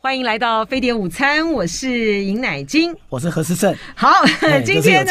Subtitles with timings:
[0.00, 3.74] 欢迎来到飞碟午餐，我是尹乃金，我是何思胜。
[3.96, 4.08] 好，
[4.64, 5.10] 今天呢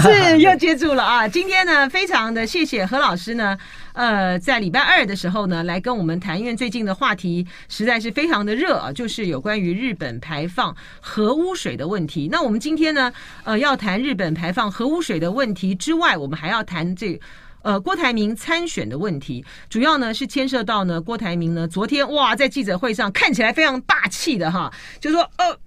[0.00, 1.28] 是 又接住了啊！
[1.28, 3.56] 今天呢，非常的谢谢何老师呢，
[3.92, 12.30] 呃，在礼拜二的时候呢，来跟我们谈，因为最近的话题实在是非常的热啊，就是有关于日本排放核污水的问题。
[12.32, 13.12] 那我们今天呢，
[13.44, 17.20] 呃，要谈日本排放核污水的问题之外，我们还要谈这。
[17.62, 25.58] 呃，郭台铭参选的问题，主要呢是牵涉到呢，郭台铭呢昨天哇，在记者会上看起来非常霸气的哈，就说呃，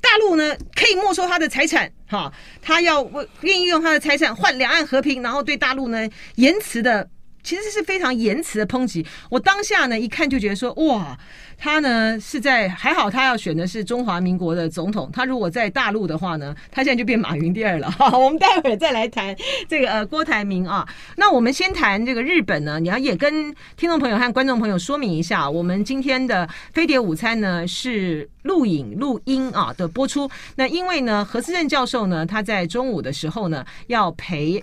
[0.00, 3.08] 大陆呢可以没收他的财产哈，他要
[3.42, 7.08] 愿意用他的财产换两岸和平，然后对大陆呢言辞的。
[7.48, 9.06] 其实是非常言辞的抨击。
[9.30, 11.18] 我当下呢一看就觉得说，哇，
[11.56, 15.08] 他呢是在还好，他要选的是中华民国的总统。
[15.10, 17.90] 他如果在大陆的话呢，他现在就变马云第二了。
[17.90, 19.34] 好， 我们待会儿再来谈
[19.66, 20.86] 这个呃郭台铭啊。
[21.16, 30.30] 那我们先谈这个日本呢，你要也跟听众朋友和观众朋友说明一下，我们今天的飞碟午餐呢是录影录音啊的播出。
[30.56, 34.62] 那因为呢，何思正教授呢，他在中午的时候呢要陪。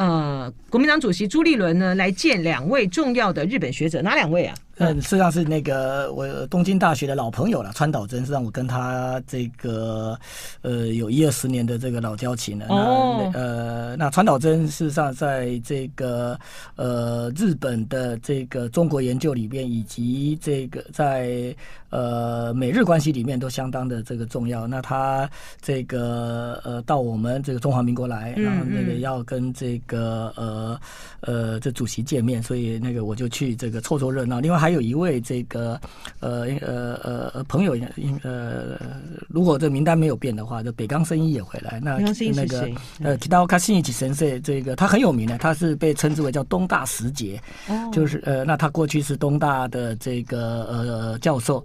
[0.00, 4.54] 呃，国民党主席朱立伦呢来见两位重要的日本学者，哪两位啊？
[4.78, 10.18] 嗯，实际上是那个我东京大学的老朋友了，川岛真，是让我跟他这个
[10.62, 12.64] 呃有一二十年的这个老交情了。
[12.70, 13.30] 哦。
[13.34, 16.38] 那呃，那川岛真事实上在这个
[16.76, 21.54] 呃日本的这个中国研究里边，以及这个在
[21.90, 24.66] 呃美日关系里面都相当的这个重要。
[24.66, 25.28] 那他
[25.60, 30.80] 这个呃到我们这个中华民国来，然后那个要跟这个呃
[31.20, 34.40] 呃这主席见面，所以那个我就去这个凑凑热闹。
[34.40, 34.70] 另外还。
[34.70, 35.80] 有一位这个
[36.20, 36.94] 呃呃
[37.34, 37.76] 呃朋友，
[38.22, 38.78] 呃，
[39.26, 41.80] 如果这名单没有变的话，就北冈生一也回来。
[41.82, 42.70] 那那个
[43.02, 51.64] 呃，Kitaoka Shinichi 先生，这个他很有名的，他是被称之为叫东大时节，哦、就是呃，那他过去是东大的这个呃教授。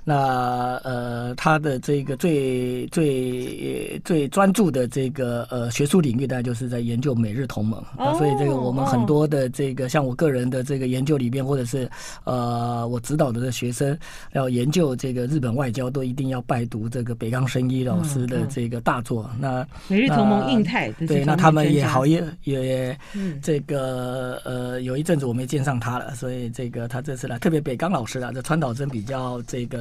[0.03, 7.79] 那呃，他的这个最最最专注的这个呃学术领域，大概就是在研究美日同盟。
[7.97, 11.87] 哦、所以这个我们很多的这个，像我个人的这个研究里边，或者是
[12.23, 13.95] 呃我指导的学生
[14.33, 19.29] 要研究这个日本外交，都一定要拜读这个北冈伸一老师的这个大作。
[19.33, 22.97] 嗯嗯、那美日同盟、印太对，那他们也好也也
[23.39, 29.79] 这个呃有一阵子我没见上他了，所以这个他这次来，特别北冈老师啊，这川岛真比较这个。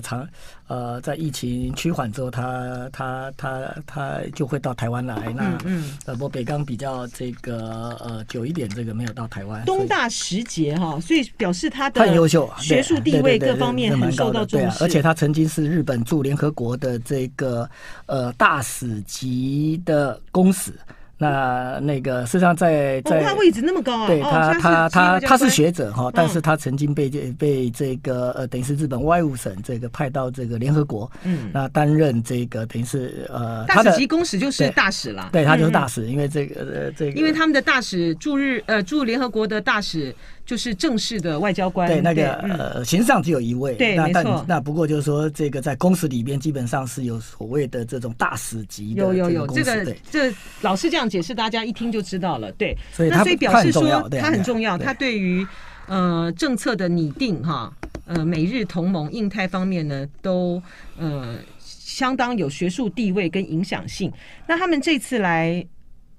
[0.67, 5.33] 呃，在疫情趋缓之后，他他他他就会到台湾来。
[5.37, 9.65] 那嗯，呃，不过北冈比较这个呃久一点，这个没有到台湾。
[9.65, 14.85] 东大时节哈，所以表示他的很优秀，学术地位各方面很受到重视。
[14.85, 17.69] 而且他曾经是日本驻联合国的这个
[18.07, 20.73] 呃大使级的公使。
[21.21, 24.07] 那那个实际上在在他位置那么高啊？
[24.07, 37.13] 对他他他他是学者哈，但是他曾经被被这个呃等于是日本外务省这个派到这个联合国，嗯，那担任这个等于是呃大使级公使就是大使了，对他就是大使，因为这个呃这个。
[37.13, 40.15] 因为他们的大使驻日呃驻联合国的大使。
[40.47, 52.77] 就是正式的外交官，对那个呃，形式上只有一位，对，那但那不过就是说，这个在公使里边基本上是有所谓的这种大使级的，有有有这个这老师这样解释，大家一听就知道了，对。
[52.93, 55.45] 所以他所以表示说，他很重要，他对于
[55.89, 57.71] 呃政策的拟定哈，
[58.07, 60.63] 呃美日同盟、印太方面呢，都
[60.97, 64.13] 呃相当有学术地位跟影响性。
[64.47, 65.67] 那他们这次来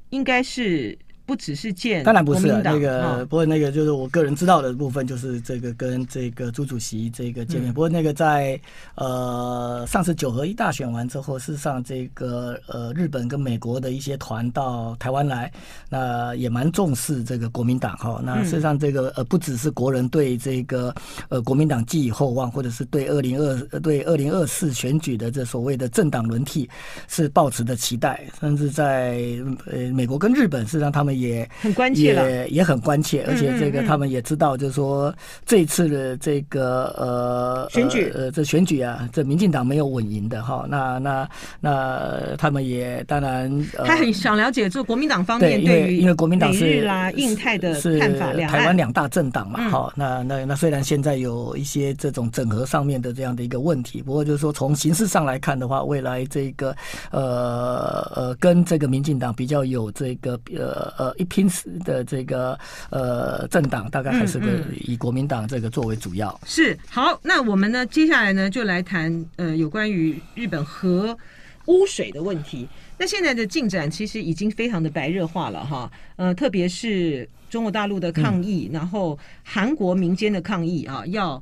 [0.10, 0.98] 应该是。
[1.32, 7.74] 不只是见，当然不是那个，不过那个就是我个人知道的部分，就是这个跟这个朱主席这个见面。
[7.74, 8.60] 不过那个在
[8.96, 15.50] 呃上次九合一大选完之后，事实上这个呃日本跟美国的一些团到台湾来，
[15.88, 18.20] 那也蛮重视这个国民党哈。
[18.22, 20.94] 那事实上这个呃不只是国人对这个
[21.30, 26.70] 呃国民党寄予厚望，或者是对二零二对二零二四选举的这所谓的政党轮替
[27.08, 29.18] 是抱持的期待，甚至在
[29.66, 31.21] 呃美国跟日本，事实上他们。
[31.22, 35.14] 也很关切也也很关切，而且这个他们也知道，就是说
[35.46, 40.66] 这一次的这个呃选举呃这选举啊，这民进党没有稳赢的哈。
[40.68, 41.30] 那那
[41.60, 43.52] 那他们也当然，
[43.86, 49.70] 他很想了解，就国民党方面对于因为国民党是啦印太的看法，台湾两大政党嘛。
[49.70, 56.76] 好，那那那虽然现在有一些这种整合上面的这样的一个问题，不过就是说从形式上来看的话，未来这个
[57.12, 61.16] 呃呃跟这个民进党比较有这个呃呃。
[61.22, 62.58] 一拼死的这个
[62.90, 64.48] 呃政党，大概还是个
[64.88, 66.40] 以国民党这个作为主要。
[66.46, 71.16] 是好，那我们呢，接下来呢，就来谈呃有关于日本核
[71.66, 72.68] 污水的问题。
[72.98, 81.42] 那现在的进展其实已经非常的白热化了哈，呃，特别是中国大陆的抗议，嗯、然后韩国民间的抗议啊，要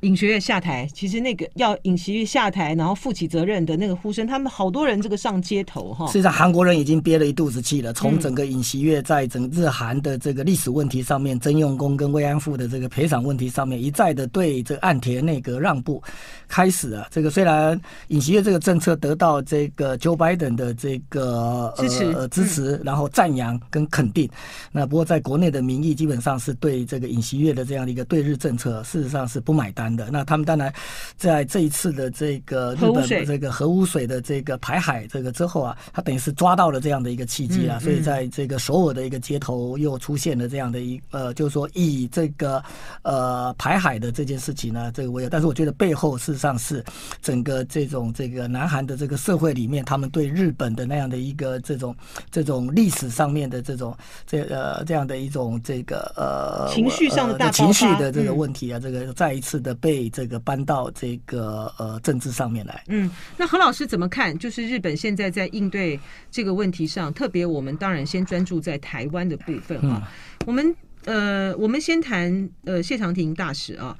[0.00, 6.06] 尹学月下台，其实那个要尹锡悦下台，然后负起责任的那个呼声，他们好多人这个上街头哈。
[6.08, 7.94] 实际上，韩国人已经憋了一肚子气了。
[7.94, 16.02] 从整个尹锡悦在整日韩的这个历史问题上面，曾用功跟慰安妇的这个赔偿问题上面，一再的对这个岸田内阁让步
[16.46, 17.08] 开始啊。
[17.10, 24.28] 这个虽然尹锡悦这个政策得到这个 Joe Biden 的这个支持、呃、支持，然后赞扬跟肯定。
[24.70, 30.08] 那不过在国内的民意基本上是对这个尹锡悦的这样的一个对日政策，事实上是不买单的。
[30.10, 30.72] 那他们当然
[31.16, 42.62] 在这一次的这个日本的这个核污水的这个排海这个之后啊，他等于是抓到了这样的一个契机啊，所以在这个首尔的一个街头又出现了这样的一呃，就是说以这个
[43.02, 46.82] 呃排海的这件事情呢，这个我有，但是我觉得背后事实上是
[47.20, 51.94] 整个这种这个南韩的这个社会里面，他们对日本的那样的一个这种
[52.30, 53.96] 这种历史上面的这种
[54.26, 60.10] 这呃这样的一种这个呃情绪上的大情绪的这个问题啊，这个再一次的被。
[60.16, 64.38] 这个搬到这个呃政治上面来，嗯，那何老师怎么看？
[64.38, 66.00] 就是日本现在在应对
[66.30, 70.12] 这个问题上，特别我们当然先专注在台湾的部分哈、啊。
[70.46, 70.74] 我们
[71.04, 73.94] 呃，我们先谈呃谢长廷大使啊。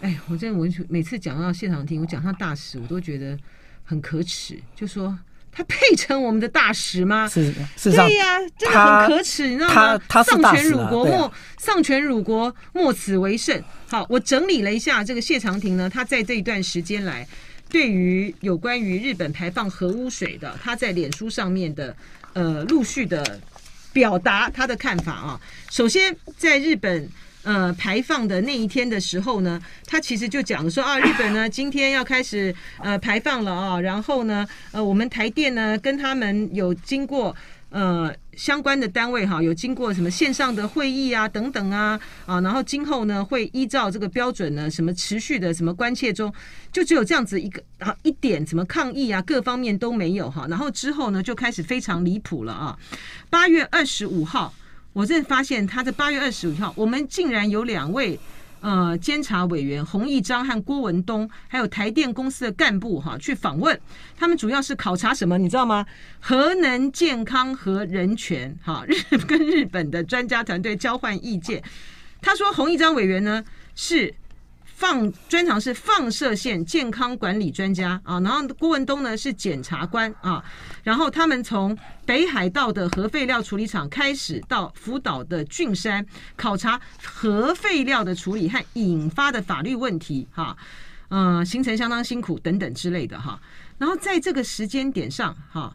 [0.00, 3.38] 哎，我真的我每次讲到谢长廷，我讲他大使，我都觉得
[3.84, 5.16] 很可耻，就说。
[5.54, 7.28] 他配称我们的大使吗？
[7.28, 10.00] 是，是对呀、啊，真的很可耻，你知道吗？
[10.08, 13.62] 他丧权辱国，莫丧权辱国，莫此为甚。
[13.92, 17.28] 好，我整理了一下这个谢长廷呢，他在这一段时间来，
[17.68, 21.94] 对于有关于日本排放核污水的，他在脸书上面的
[22.32, 23.38] 呃陆续的
[23.92, 25.38] 表达他的看法啊。
[25.70, 27.06] 首先，在日本。
[27.44, 37.34] 呃，排放的那一天的时候呢，他其实就讲说啊，日本呢今天要开始呃排放了啊，然后呢，呃，我们台电呢跟他们有经过
[37.70, 46.32] 呃相关的单位哈，有经过什么线上的会议啊等等啊啊，然后今后呢会依照这个标准呢，什么持续的什么关切中，
[46.72, 52.78] 就只有这样子一个啊一点什么抗议啊各方面都没有哈，然后之后呢就开始非常离谱了啊，
[53.30, 54.52] 八月二十五号。
[54.94, 58.20] 我这发现，他在八月二十五号，我们竟然有两位
[58.62, 63.78] 呃监察委员洪义章和郭文东，还有台电公司的干部哈去访问，
[64.16, 65.84] 他们主要是考察什么，你知道吗？
[66.18, 68.94] 核能健康和人权哈，日
[69.28, 71.62] 跟日本的专家团队交换意见。
[72.22, 73.44] 他说，洪义章委员呢
[73.74, 74.14] 是。
[74.82, 80.44] 放专长是放射线健康管理专家啊，然后郭文东呢是检察官啊，
[80.82, 90.56] 然后他们从北海道的核废料处理厂开始，到福岛的郡山考察核废料的处理和引发的法律问题哈，
[91.10, 93.40] 嗯，行程相当辛苦等等之类的哈，
[93.78, 95.72] 然后在这个时间点上哈，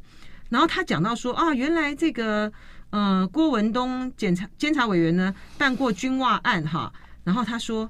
[0.49, 2.51] 然后他讲到说啊，原来这个
[2.89, 6.91] 呃郭文东检察监察委员呢办过军袜案哈，
[7.23, 7.89] 然后他说。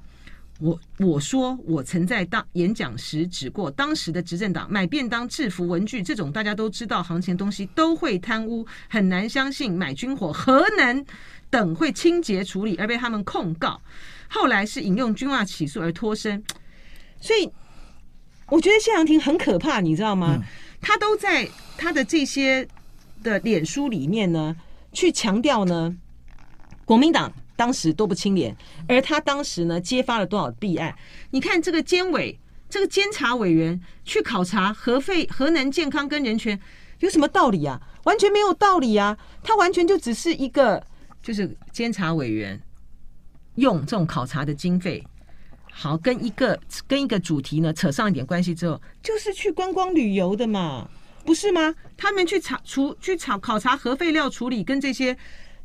[0.60, 11.04] 我我说我曾在当演讲时指过，当时的执政党买便当、制服、文具这种大家都知道行情的东西都会贪污，很难相信买军火、核能
[11.48, 13.80] 等会清洁处理而被他们控告。
[14.28, 16.42] 后来是引用军袜起诉而脱身，
[17.20, 17.48] 所以
[18.48, 20.42] 我觉得谢长廷很可怕，你知道吗？
[20.80, 22.66] 他都在他的这些
[23.22, 24.56] 的脸书里面呢，
[24.92, 25.96] 去强调呢，
[26.84, 27.32] 国民党。
[27.58, 28.56] 当时都不清廉，
[28.86, 30.94] 而他当时呢，揭发了多少弊案？
[31.30, 32.38] 你看这个监委，
[32.70, 36.56] 这个监察委员去考察核废、核能健康跟人权，
[37.00, 37.82] 有什么道理啊？
[38.04, 39.18] 完全没有道理啊！
[39.42, 40.80] 他完全就只是一个，
[41.20, 42.62] 就是监察委员
[43.56, 45.04] 用这种考察的经费，
[45.72, 50.88] 好跟一个跟一个主题呢扯上一点关系之后，就是去观光旅游的嘛，
[51.24, 51.74] 不是吗？
[51.96, 55.18] 他们去查处去查考察核废料处理跟这些。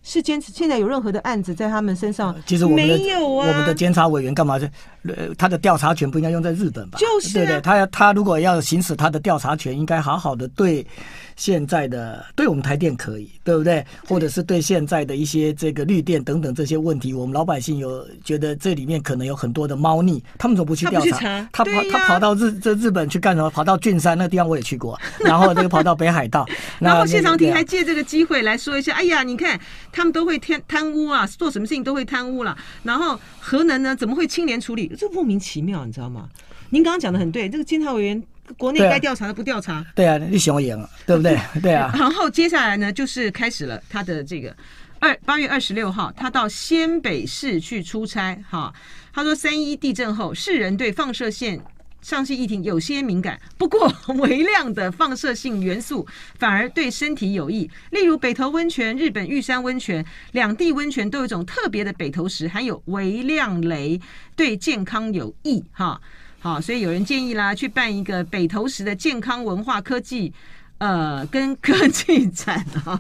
[0.04, 2.36] 是坚持，现在有任何的案子在他们身上？
[2.46, 4.70] 其实我们的没有啊，我们的监察委员干嘛去？
[5.08, 7.00] 呃，他的调查权不应该用在日本吧？
[7.00, 10.86] 就是、啊、对对，他他如果要行使他的调查权，应该好好的对
[11.36, 13.86] 现在的对我们台电可以，对不对？
[14.08, 21.48] 或者是对现在的一些这个绿电等等这些问题，我们老百姓有觉得这里面可能有很多的猫腻，他们怎么不去调查？
[21.52, 23.50] 他，跑他跑到日这日本去干什么？
[23.50, 26.48] 跑到郡山那个地方我也去过，然后这个跑到北海道，
[26.80, 29.60] 然后谢长廷还借这个机会来说一下，哎呀，你看。
[29.96, 32.58] 他们都会贪贪污啊，做什么事情都会贪污了。
[32.82, 34.92] 然后核能呢，怎么会清廉处理？
[34.98, 36.28] 这莫名其妙，你知道吗？
[36.72, 38.24] 您刚刚讲的很对，这个监察委员
[38.58, 41.40] 国内该调查的不调查，对啊，你想我赢了，对不对？
[41.62, 41.94] 对啊。
[41.98, 44.56] 然后接下来呢，就是开始了他的这个
[45.00, 48.74] 二八月二十六号，他到仙北市去出差哈。
[49.14, 51.60] 他说三一地震后，世人对放射线
[52.02, 56.06] 上汽议题有些敏感，不过微量的放射性元素
[56.38, 57.70] 反而对身体有益。
[57.92, 64.02] 例如北投温泉、日本玉山温泉两地温泉都有一种特别的北投石，含有微量镭，
[64.36, 65.64] 对健康有益。
[65.72, 66.02] 哈，
[66.44, 70.34] 好，所以有人建议啦，去办一个北投石的健康文化科技。
[70.80, 73.00] 呃，跟科技展啊，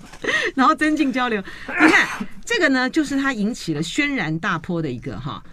[0.55, 1.43] 然后增进交流。
[1.67, 5.43] 你看这个呢，就是它引起了轩然大波的一个哈。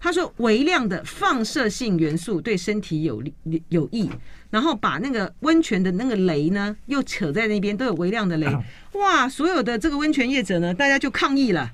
[0.00, 4.10] 他说微量的放射性元素对身体有利有益，
[4.50, 8.60] 然后把那个温泉的那个镭呢，又扯在那边，都有微量的镭。
[8.94, 11.70] 哇，所有的这个温泉业者呢，大家就抗议了，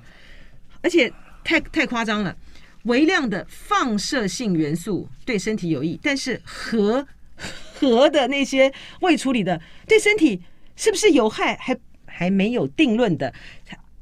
[0.83, 1.11] 而且
[1.43, 2.35] 太太夸张了，
[2.83, 7.05] 微量的放射性元素对身体有益，但是核。
[7.75, 8.71] 核的那些
[9.01, 10.39] 未处理的，对身体
[10.75, 13.33] 是不是有害，还还没有定论的，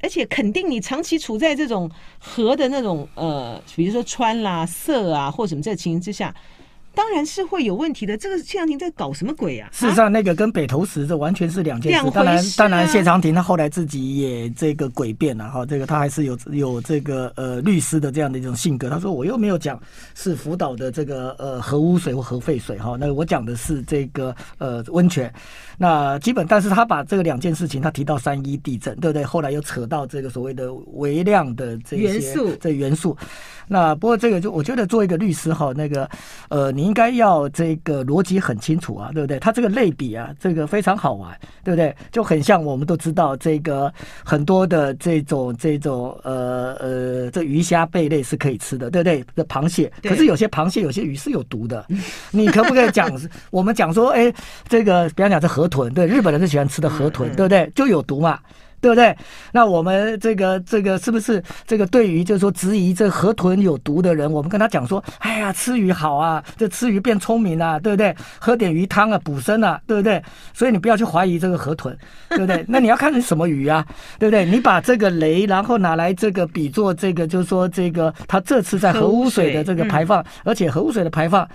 [0.02, 6.36] 而且肯定你长期处在这种核的那种呃，比如说穿啦、色啊或什么这情形之下。
[6.94, 8.18] 当然是会有问题的。
[8.18, 9.70] 这个谢长廷在搞什么鬼啊？
[9.72, 12.12] 事实上，那个跟北投石这完全是两件事。
[12.12, 15.66] 当然，当然，谢长廷他后来自己也这个诡辩了哈。
[15.66, 18.90] 这个他还是有有这个呃律师的这样的一种性格。
[18.90, 19.80] 他说：“我又没有讲
[20.16, 25.32] 是福岛的这个呃核污水或核废水哈，那我讲的是这个呃温泉。
[25.78, 29.24] 那基本，但是他把这个两件事情，他提到三一地震，对不对？
[29.24, 33.18] 后来又扯到这个所谓的微量的这些元素，这元素。
[33.68, 36.08] 那不过这个就我觉得做一个律师哈，那个
[36.50, 39.40] 呃你应该要这个逻辑很清楚啊，对不对？
[39.40, 41.96] 它这个类比啊，这个非常好玩，对不对？
[42.12, 49.24] 就很像我们都知道这个很多的这种这种呃呃这鱼虾贝类是可以吃的，对不对？
[49.36, 51.86] 这螃蟹，可是有些螃蟹有些鱼是有毒的，
[52.32, 53.12] 你可不可以讲？
[53.52, 54.34] 我们讲说，哎，
[54.68, 57.72] 这个比方讲这河豚，对，日本人是喜欢吃的河豚，对不对？
[57.76, 58.40] 就有毒嘛。
[58.82, 59.16] 对不对？
[59.52, 68.16] 那我们这个这个是不是这个对于就是说质疑这河豚有毒的人，我们跟他讲说，哎呀，吃鱼好啊，这吃鱼变聪明啊，对不对？
[68.40, 70.22] 喝点鱼汤啊，补身啊，对不对？
[70.54, 71.96] 所以你不要去怀疑这个河豚，
[72.30, 72.66] 对不对？
[72.68, 73.86] 那你要看你什么鱼啊，
[74.18, 74.44] 对不对？
[74.46, 81.48] 你把这个雷，然后拿来这个比作这个，就是说这个他这次在核污水的这个排放，而且核污水的排放。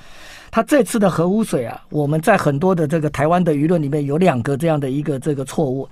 [0.56, 5.86] 他这次的核污水啊，我们在很多的这个台湾的舆论里面有两个这样的一个这个错误。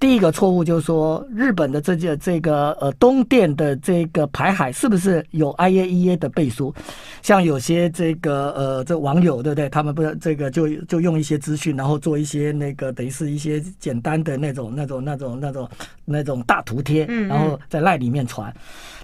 [0.00, 6.74] 第一个错误就是说，日本的这件这个呃东电的这个排海是不是有 IAEA 的背书？
[7.22, 9.68] 像有些这个呃这网友对不对？
[9.68, 15.68] 他们不是这个就就用一些资讯，然后做一些那个等于是一些简单的那种那种那种那种
[16.04, 18.52] 那种大图贴，然后在赖里面传。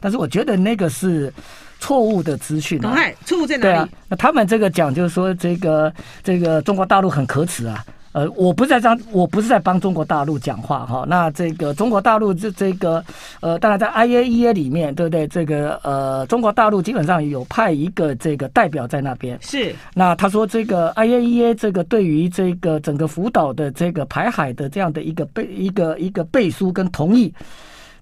[0.00, 1.32] 但是我觉得那个是。
[1.80, 2.80] 错误的资讯，
[3.24, 3.72] 错误在哪里？
[3.72, 7.84] 对啊，那他们这个讲就是说，这个这个中国大陆很可耻啊。
[8.12, 11.04] 呃，我不是在帮，我不是在帮中国大陆讲话哈。
[11.08, 13.04] 那这个中国大陆这这个
[13.40, 15.26] 呃，当然在 IAEA 里面，对不对？
[15.26, 19.36] 这个呃，中国大陆基本上有派一个这个代表在那边。
[19.42, 19.74] 是。
[19.94, 27.34] 那他说这个 IAEA 这个对于这个整个福岛的这个排海的这样的一个背一个一个背书跟同意。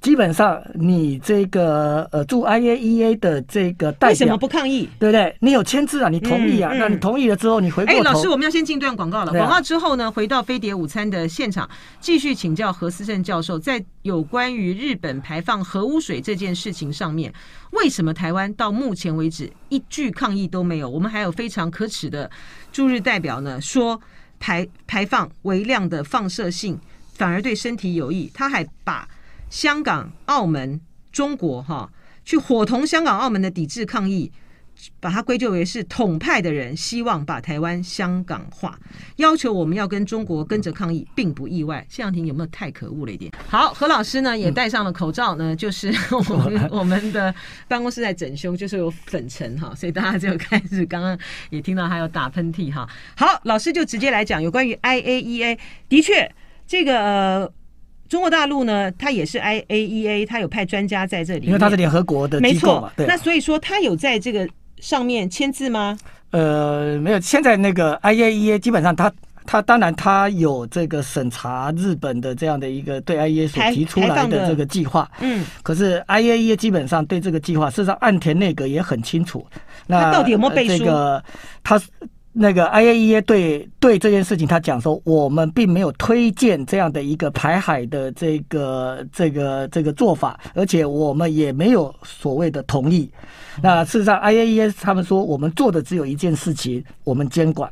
[0.02, 4.88] 基本上，你这个呃驻 IAEA 的这个代表为什么不抗议？
[4.98, 5.34] 对不对？
[5.38, 6.72] 你有签字啊，你同意啊？
[6.72, 8.00] 嗯嗯、那你同意了之后，你回过头。
[8.00, 9.30] 哎，老师，我们要先进段广告了。
[9.32, 17.32] 广告之后呢，回到飞碟午餐的现场，继续请教何思正教授，在有关于日本排放核污水这件事情上面，
[17.70, 20.90] 为什么台湾到目前为止一句抗议都没有？
[20.90, 22.28] 我们还有非常可耻的
[22.72, 24.00] 驻日代表呢，说
[24.40, 26.76] 排排放微量的放射性
[27.14, 29.06] 反而对身体有益，他还把。
[29.52, 30.80] 香港、澳门、
[31.12, 31.92] 中国，哈，
[32.24, 34.32] 去伙同香港、澳门的抵制抗议，
[34.98, 38.78] 把它归咎为是统派的人希望把台湾香港化，
[39.16, 41.86] 要求我们要跟中国跟着抗议，并不意外。
[41.90, 43.30] 谢长廷有没有太可恶了一点？
[43.46, 45.92] 好，何老师呢也戴上了口罩呢，就是
[46.30, 47.32] 我们我们的
[47.68, 51.16] 办公室在整修，就是有粉尘哈，所以大家就开始刚刚
[51.50, 52.88] 也听到他有打喷嚏哈。
[53.18, 55.58] 好，老师就直接来讲有关于 IAEA，
[55.90, 56.34] 的确
[56.66, 56.96] 这个。
[56.98, 57.52] 呃
[58.12, 62.92] 中国大陆呢，它也是 IAEA，它有派专家在这里，因为它是联合国的机构嘛。
[62.94, 64.46] 对，那所以说它有在这个
[64.80, 65.96] 上面签字吗？
[66.30, 67.18] 呃，没有。
[67.20, 69.16] 现在那个 IAEA 基本上它，它
[69.46, 75.10] 它当然它有这个审查日本的这样的一个对 IAEA 所提出来的这个计划。
[75.20, 75.46] 嗯。
[75.62, 79.46] 可是 IAEA 基本上对这个计划，事实上岸田内阁也很清楚。
[79.86, 80.76] 那到底有没有背书？
[80.76, 81.24] 这个
[81.64, 81.80] 他。
[82.34, 93.10] 那个 IAEA 对对这件事情，他讲说，我们并没有推荐这样的一个排海的这个这个这个做法，而且我们也没有所谓的同意。
[93.62, 97.70] 那事实上，IAEA 他们说，我们做的只有一件事情，我们监管。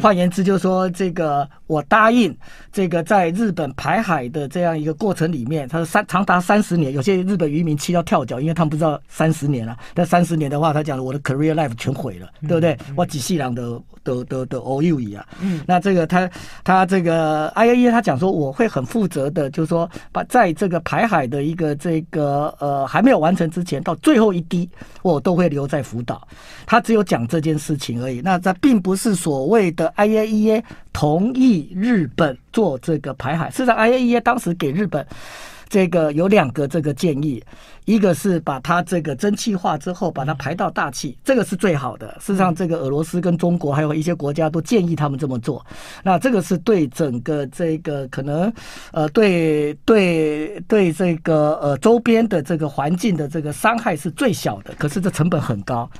[0.00, 2.36] 换言之，就是说这个我答应
[2.72, 9.76] 这个在日本排海的这样一个过程里面，他说三长达三十年，有些日本渔民气到跳脚，因为他们不知道三十年了。
[9.94, 12.76] 但三十年的话，他讲我的 career life 全毁了，对不对？
[12.96, 15.26] 我几细郎的的的的 all you 啊。
[15.40, 16.28] 嗯，那这个他
[16.64, 24.68] 他这个 IAEA 他讲说我会很负责的，就是说把在这个排海的一个这个呃还没有完成之前，到最后一滴
[25.02, 26.26] 我都会留在福岛。
[26.66, 28.20] 他只有讲这件事情而已。
[28.20, 33.50] 那这并不是所谓的 IAEA 同意日本做这个排海。
[33.50, 35.06] 事实上，IAEA 当时给日本
[35.68, 37.42] 这个有两个这个建议。
[37.84, 42.14] 一个是把它这个蒸汽化之后，把它排到大气，这个是最好的。
[42.20, 45.64] 事实上，这个俄罗斯跟中国还有一些国家都建议他们这么做。
[46.02, 48.52] 那这个是对整个这个可能
[48.92, 55.90] 呃，对对对这个呃周边的这个环境的这个伤害是最小的，可是这成本很高。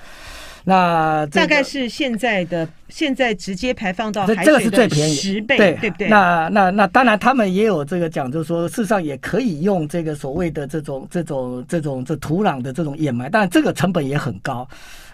[0.68, 6.08] 那、这个、大概是现在的现在直接排放到海这个是最便宜十倍，对对不对？
[6.08, 14.68] 那那那当然，他们也有这个讲，就是说，事实上也可以用这个所谓的这种这种这种这土壤的这种掩埋，但这个成本也很高。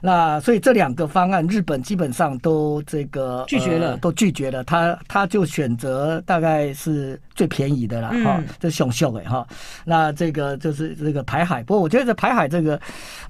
[0.06, 4.62] 那所以这两个方案，日本基本上都这个拒绝了，呃、都拒绝了。
[4.64, 9.46] 他他就选择大概是最便宜的了哈，这熊秀哎哈。
[9.82, 12.78] 那这个就是这个排海，不过我觉得这排海这个，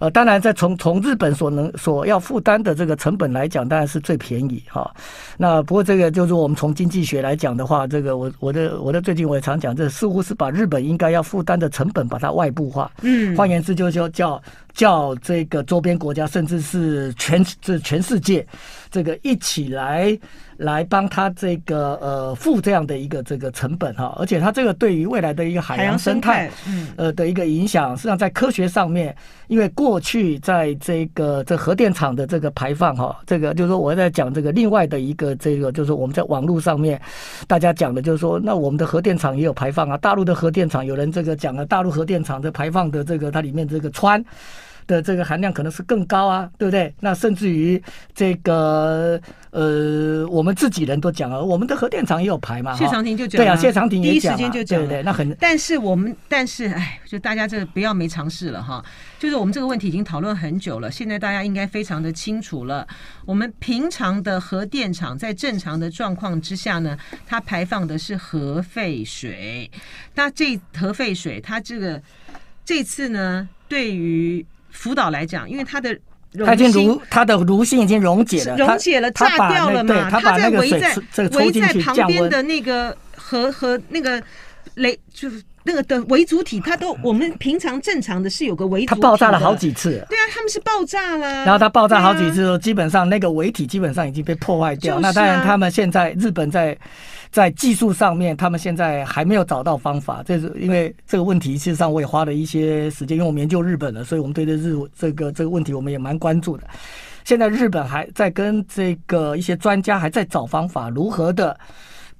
[0.00, 4.92] 呃，当然在从从日本所能所要负担的这个成本来讲，当然是最便宜哈。
[5.38, 12.90] 那不过这个就是我们从经济学来讲的话，这个我我的我的最近我也常讲，这似乎是把日本应该要负担的成本把它外部化。
[13.02, 14.42] 嗯，换言之就是说叫。
[14.74, 18.46] 叫这个周边国家，甚至是全这全世界，
[18.94, 20.16] 这个一起来
[20.56, 29.12] 来帮他这个呃付这样的一个这个成本哈，而且它这个对于未来的一个海洋生态，嗯呃的一个影响，实际上在科学上面，
[29.48, 37.00] 因为过去在这个这核电厂的这个排放哈，这个就是说我在讲这个另外的一个这个就是我们在网络上面
[37.48, 44.24] 大家讲的就是说，那我们的核电厂也有排放啊，大陆的核电厂有人这个讲了，大陆核电厂的排放的这个它里面这个氚。
[44.86, 46.94] 的这个含量可能是更高啊，对不对？
[47.00, 47.82] 那甚至于
[48.14, 52.76] 这个呃，我们自己人都讲了，我们的核电厂也有排嘛。
[52.76, 55.34] 谢长廷就讲，对啊，谢长廷也，第一时间就讲，对对，那很。
[55.40, 58.84] 但是我们，但是哎，就大家这个不要没尝试了哈。
[59.18, 62.86] 就是我们这个问题已经讨论很久了，现在大家应该非常的清楚了。
[63.24, 69.70] 我们平常的核电厂在正常的状况之下呢，它排放的是核废水。
[70.14, 72.02] 那这核废水，它这个
[72.64, 75.96] 这次呢，对于福岛来讲，因为它的
[76.44, 80.10] 它已经如它的炉芯已经溶解了，溶解了，炸掉了嘛。
[80.10, 80.78] 它把那个水
[81.12, 84.20] 在围在旁边的那个和和那个
[84.74, 90.04] 雷，就是那个的微组体，它都我们平常正常的是有个微组体，它爆炸了好几次。
[90.10, 91.44] 对啊，他们是爆炸啦。
[91.44, 94.98] 然后它爆炸好几次，基本上那个围体基本上已经被破坏掉。
[94.98, 96.76] 那当然，他们现在日本在。
[97.34, 100.22] 在技术上面，他们现在还没有找到方法。
[100.24, 106.62] 这是因为这个问题，事实上我也花了一些时间，因为我们研究日本的，所以我们对这日这个这个问题我们也蛮关注的。
[107.24, 111.58] 现在日本还在跟这个一些专家还在找方法，如何的。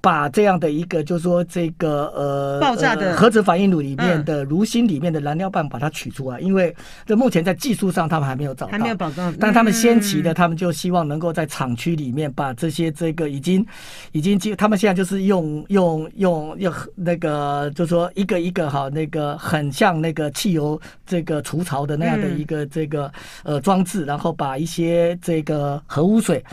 [0.04, 9.34] 把这样的一个，就是说这个呃，爆炸的核子反应炉里面的炉芯里面的燃料棒把它取出来，因为这目前在技术上他们还没有找到，还没有保障。
[9.40, 13.64] 但他们先期的，他们就希望能够在厂区里面把这些这个已经
[14.12, 23.10] 已经，他们现在就是用用用用那个，就是说一个一个哈，那个很像那个汽油这个除槽的那样的一个这个
[23.42, 26.44] 呃装置，然后把一些这个核污水。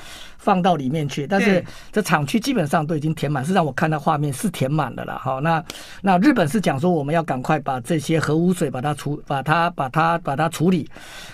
[0.41, 3.45] 放到里面去，但是这厂区基本上都已经填满。
[3.45, 5.39] 是让我看到画面是填满的了，哈。
[5.39, 5.63] 那
[6.01, 10.89] 那日本是讲说我们要赶快把这些核污水把它处把它把它把它处理，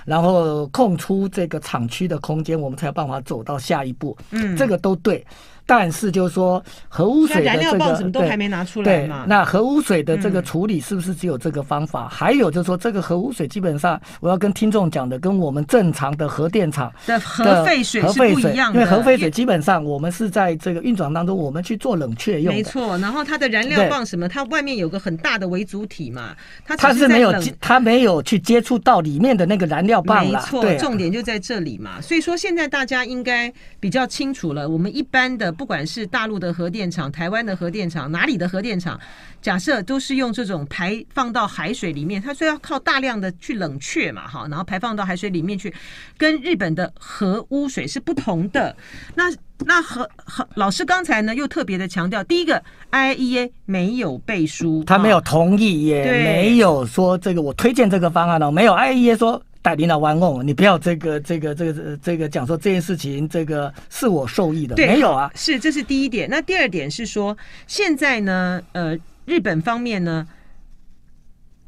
[0.05, 4.17] 然后空出这个厂区的空间，我们才有办法走到下一步。
[4.31, 5.25] 嗯，这个都对。
[5.69, 9.25] 但是就是说，核污水的这个什么都还没拿出来嘛。
[9.27, 12.07] 那核污水的这个处理是不是只有这个方法？
[12.07, 18.79] 还有就是说，这个核污水基本上，我要跟听众讲的，跟我们正常的核电厂的核废水是不一样的。
[18.79, 22.53] 因为核废水基本上我们是在这个运转当中，我们去做冷却用。
[22.53, 26.33] 没错，然后它的燃料棒什么，它外面有个很大的为主体嘛，
[26.65, 30.25] 它它是没有它没有去接触到里面的那个燃料棒。
[30.25, 31.99] 没错，重点就在这里嘛。
[31.99, 33.51] 所以说现在大家应该
[33.81, 35.53] 比较清楚了，我们一般的。
[35.57, 38.99] 不管是大陆的核电厂、台湾的核电厂、哪里的核电厂，
[39.41, 45.73] 假设都是用这种排放到海水里面，它说要靠大量的去冷却嘛，哈，然后排放到海水里面去，
[46.17, 48.75] 跟日本的核污水是不同的。
[49.15, 49.23] 那
[49.65, 59.41] 那和和老师刚才呢又特别的强调，第一个 IAEA 没有背书，他没有同意，也没有说这个我推荐这个方案哦，没有 IAEA 说。
[59.67, 66.29] 带领导玩弄，你不要这个这个这个这个讲说这件事情这个是我受益的，没有啊，是这是第一点。
[66.29, 70.25] 那第二点是说，现在呢，呃，日本方面呢，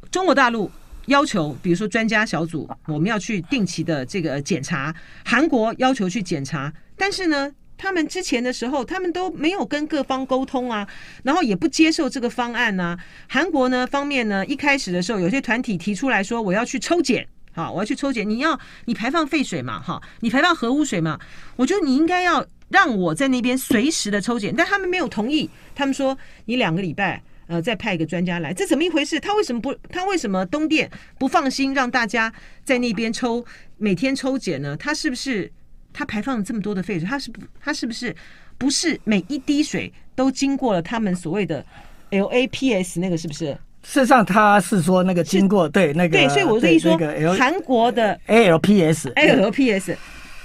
[0.09, 0.71] 中国大陆
[1.07, 7.51] 要求，比如说专家小组，我们要去定期的这个检查，韩国要求去检查，但是呢。
[7.81, 10.85] 他们之前的时候，他们都没有跟各方沟通啊，
[11.23, 12.99] 然后也不接受这个方案呢、啊。
[13.29, 17.25] 韩国呢方面呢，一开始的时候，有些团体提出来说，我要去抽检，
[17.59, 18.27] 好，我要去抽检。
[18.29, 21.19] 你要你排放废水嘛，哈，你排放核污水嘛，
[21.57, 25.49] 我觉得你应该要让我在那边随时的抽检，但他们没有同意。
[25.75, 29.19] 他们说，你两个礼拜，呃，再派一个专家来，这怎么一回事？
[29.19, 29.75] 他为什么不？
[29.91, 33.45] 他为什么东电不放心让大家在那边抽，
[33.77, 34.77] 每天抽检呢？
[34.77, 35.51] 他是不是？
[35.91, 38.15] 他排放了这么多的废水，他是不，他是不是
[38.57, 41.65] 不是每一滴水都经过了他们所谓的
[42.11, 43.57] LAPS 那个是不是？
[43.83, 46.97] 事实上，他是说那个经过对那个对，所以我是一说，
[47.37, 49.95] 韩国的 ALPS ALPS，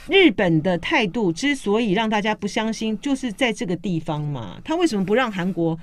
[0.08, 5.78] 日本的态度之所以让大家不相信，就是在这个地方嘛，他为什么不让韩国？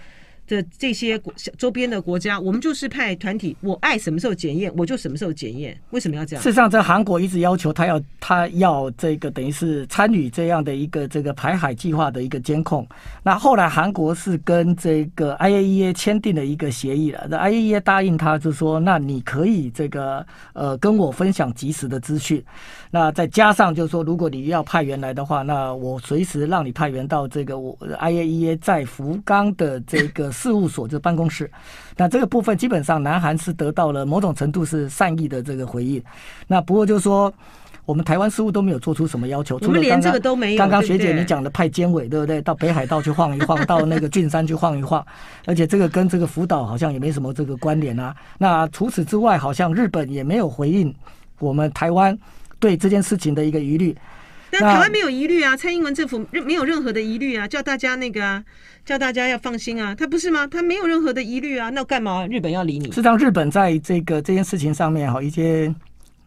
[0.51, 5.79] 的这些国周边的国家，我们就是派团体，我爱什么时候检验，我就什么时候检验。
[5.91, 6.43] 为什么要这样？
[6.43, 12.85] 事实上，在韩国一直要求他要他要这个等于是参与这样的一个这个排海计划的一个监控。
[13.23, 22.43] 那后来韩国是跟这个 IAEA 签订了一个协议了，那 IAEA 答应他就说，那你可以这个呃跟我分享及时的资讯。
[22.93, 30.29] 那再加上就是说，如果你要派员来的话，那我随时让你派员到这个我 IAEA 在福冈的这个。
[30.41, 31.49] 事务所就是办公室，
[31.95, 36.04] 那这个部分基本上南韩是得到了某种程度是善意的这个回应。
[36.47, 37.32] 那不过就是说，
[37.86, 40.58] 我们台湾似乎都没有做出什么要求，除了连这个都没有。
[40.58, 42.41] 刚刚学姐你讲的派监委对不对？
[42.41, 45.06] 到北海道去晃一晃， 到那个郡山去晃一晃，
[45.45, 48.15] 而且这个跟这个福岛好像也没什么这个关联啊。
[48.39, 50.91] 那除此之外，好像日本也没有回应
[51.38, 52.17] 我们台湾
[52.60, 53.95] 对这件事情的一个疑虑。
[54.51, 58.43] 但台湾没有疑虑啊，蔡英文政府没有任何的疑虑啊，叫大家那个啊，
[58.85, 60.45] 叫大家要放心啊，他不是吗？
[60.45, 62.91] 他没有任何的疑虑啊，那干嘛日本要理你？
[62.91, 65.73] 是让日本在这个这件事情上面哈，一些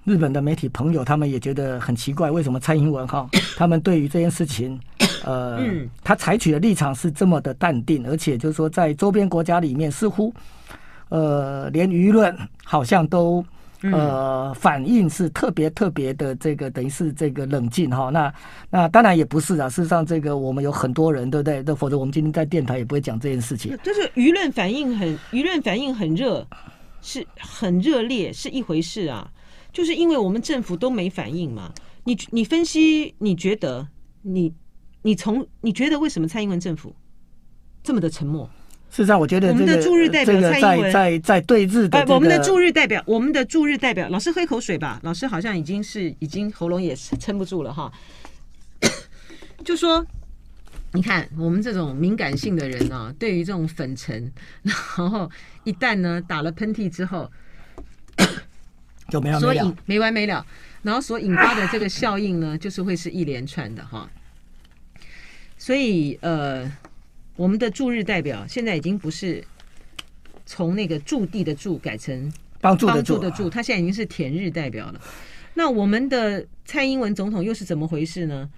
[0.05, 4.81] 日本的媒体朋友他们也觉得很奇怪，为什么蔡英文哈， 他们对于这件事情，
[5.25, 5.61] 呃，
[6.03, 10.33] 他采取的立场是这么的淡定，而且就是说在周边国家里面似乎，
[11.11, 13.45] 呃，连舆论好像都。
[13.93, 18.09] 呃，反应是特别特别的，这个等于是这个冷静哈。
[18.11, 18.33] 那
[18.71, 19.69] 那当然也不是啊。
[19.69, 21.63] 事实上，这个我们有很多人，对不对？
[21.67, 23.77] 那否则我们今天在电台也不会讲这件事情。
[23.83, 26.47] 就是舆论反应很，舆论反应很热，
[27.03, 29.31] 是很热烈，是一回事啊。
[29.73, 31.73] 就是因为我们政府都没反应嘛。
[32.05, 33.87] 你你分析，你觉得
[34.23, 34.55] 你
[35.03, 36.95] 你从你觉得为什么蔡英文政府
[37.83, 38.49] 这么的沉默？
[38.95, 45.01] 事实上，我觉得、这个、我们的驻日代表蔡英文在在在对日的、这个，我们的驻日代表，我们的驻日代表，老师喝一口水吧。
[45.03, 47.91] 老师好像已经是已经喉咙也撑不住了哈。
[49.65, 50.07] 就说，
[50.93, 54.77] 你看我们这种敏感性的人啊，对于这种粉尘， 然
[55.11, 55.29] 后
[55.65, 57.29] 一旦呢打了喷嚏之后，
[59.11, 60.47] 就没完没了，没完没了，
[60.83, 64.09] 然后所引发的这个效应呢，就是会是一连串的哈。
[65.59, 66.71] 所以呃。
[67.37, 69.43] 我们的驻日代表现在已经不是
[70.47, 72.87] 从那个驻地的驻改成帮助
[73.19, 75.01] 的助，他现在已经是田日代表了。
[75.55, 78.49] 那我们的蔡英文总统又是怎么回事呢？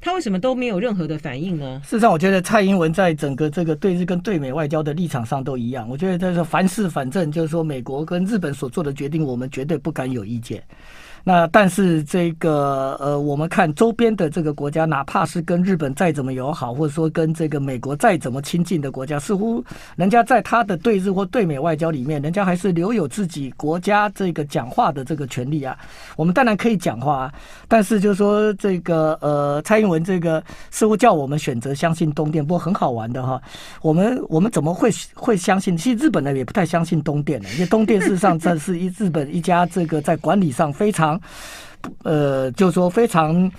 [0.00, 1.80] 他为什么都没有任何的反应呢？
[1.82, 5.88] 事实上，我觉得蔡英文在整个这个对日跟对美外交的立场上都一样。
[5.88, 10.62] 我觉得他说凡事反正就是说，美国跟日本所做的决定，我们绝对不敢有意见。
[11.28, 19.60] 那但是这个呃，我们看周边的这个国家，哪怕是跟日本再怎么友好，或者说跟这个美国再怎么亲近的国家，似乎
[19.96, 25.76] 人家在他的对日或对美外交里面，人家还是留有自己国家这个讲话的这个权利啊。
[26.14, 27.28] 我们当然可以讲话，
[27.66, 33.42] 但是就是说这个呃，蔡英文这个似乎叫我们选择相信东电，不过很好玩的哈。
[33.82, 35.76] 我们我们怎么会会相信？
[35.76, 41.15] 其实日本人也不太相信东电的，因为东电事实上这是一日本一家这个在管理上非常。
[42.04, 43.50] 呃，就是说非常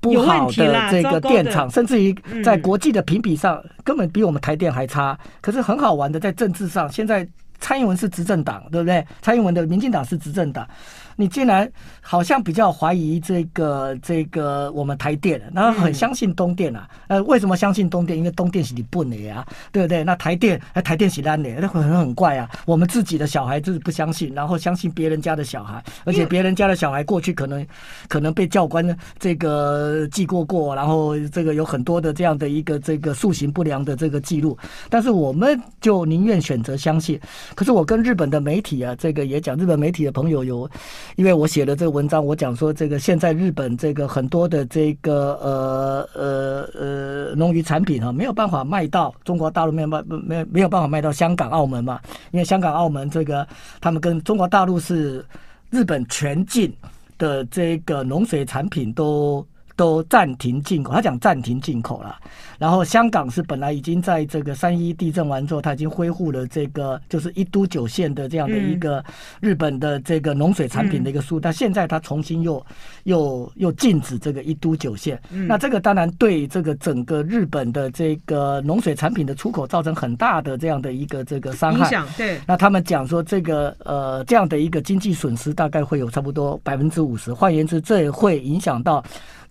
[0.00, 5.18] 不好的这个电厂，甚至于在国际的评比上，根本比我们台电还差。
[5.40, 7.26] 可是很好玩的，在政治上，现在
[7.60, 9.06] 蔡英文是执政党，对不对？
[9.20, 10.66] 蔡英文的民进党是执政党。
[11.16, 11.70] 你竟然
[12.00, 16.88] 好像比较怀疑这个这个我们台电，然后很相信东电啊？
[17.08, 18.18] 呃，为什么相信东电？
[18.18, 20.04] 因为东电是你笨的呀，对不对？
[20.04, 22.50] 那台电，哎，台电是烂的，那很很怪啊。
[22.66, 27.66] 我们自己的小孩就是不相信，然后相信别人家的小孩，而且别人家的小孩过去可能
[28.08, 34.56] 可能被教官这个记过过，然后这个有很多的这样的一个这个塑形不良的这个记录，
[34.88, 37.18] 但是我们就宁愿选择相信。
[37.54, 40.68] 可是我跟日本的媒体啊，这个也讲，日本媒体的朋友有，
[41.16, 53.46] 因为我写了这个文章，我讲说这个现在日本这个很多的这个呃呃呃农渔产品啊，没有办法卖到中国大陆，没有办没没有办法卖到香港、澳门嘛，因为香港、澳门这个
[53.80, 55.24] 他们跟中国大陆是
[55.70, 56.72] 日本全境
[57.18, 59.46] 的这个农水产品都。
[59.76, 62.16] 都暂停进口，他讲暂停进口了。
[62.58, 69.04] 然后香港是本来已经在这个三一地震完之后，他已经恢复了这个就是一都九县的这样的一个
[69.40, 72.64] 日本的这个农水产品的一个输，但现在他重新又
[73.04, 75.20] 又又禁止这个一都九县。
[75.30, 81.90] 那这个当然对这个整个日本的这个农水产品的出口造成很大的这样的一个这个伤害。
[82.16, 82.40] 对。
[82.46, 89.02] 那他们讲说这个呃这样的一个经济损失大概会有差不多百分之五十，换言之，这也会影响到。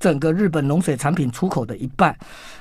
[0.02, 2.14] 整个日本农水产品出口的一半，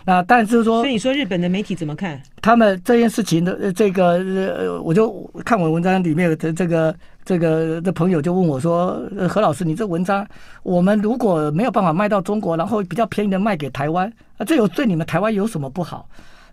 [0.05, 2.21] 那但是说，所以你说日本的媒体怎么看？
[2.43, 4.19] 他们这件事情的这个，
[4.59, 10.27] 呃，我就看我文章里面的这个这个的朋友就问我说：“何老师，你这文章，
[10.63, 16.07] 我们如果没有办法卖到中国，然后比较便宜的卖给台湾，啊，这有对你们台湾有什么不好？”